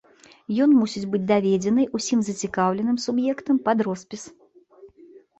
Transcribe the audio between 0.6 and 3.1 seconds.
Ён мусіць быць даведзены ўсім зацікаўленым